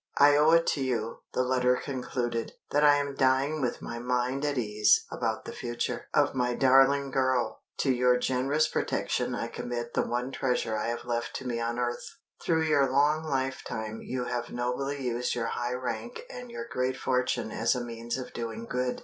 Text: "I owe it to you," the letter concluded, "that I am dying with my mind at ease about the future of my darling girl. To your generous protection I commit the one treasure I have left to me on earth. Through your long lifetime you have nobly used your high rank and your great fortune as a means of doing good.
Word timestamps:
"I 0.17 0.35
owe 0.35 0.49
it 0.53 0.65
to 0.69 0.81
you," 0.81 1.19
the 1.33 1.43
letter 1.43 1.75
concluded, 1.75 2.53
"that 2.71 2.83
I 2.83 2.95
am 2.95 3.13
dying 3.13 3.61
with 3.61 3.83
my 3.83 3.99
mind 3.99 4.43
at 4.43 4.57
ease 4.57 5.05
about 5.11 5.45
the 5.45 5.51
future 5.51 6.07
of 6.11 6.33
my 6.33 6.55
darling 6.55 7.11
girl. 7.11 7.61
To 7.81 7.91
your 7.91 8.17
generous 8.17 8.67
protection 8.67 9.35
I 9.35 9.47
commit 9.47 9.93
the 9.93 10.01
one 10.01 10.31
treasure 10.31 10.75
I 10.75 10.87
have 10.87 11.05
left 11.05 11.35
to 11.35 11.45
me 11.47 11.59
on 11.59 11.77
earth. 11.77 12.17
Through 12.41 12.63
your 12.63 12.89
long 12.89 13.23
lifetime 13.25 14.01
you 14.01 14.23
have 14.25 14.49
nobly 14.49 15.03
used 15.05 15.35
your 15.35 15.45
high 15.53 15.73
rank 15.75 16.23
and 16.31 16.49
your 16.49 16.65
great 16.67 16.97
fortune 16.97 17.51
as 17.51 17.75
a 17.75 17.83
means 17.85 18.17
of 18.17 18.33
doing 18.33 18.65
good. 18.65 18.99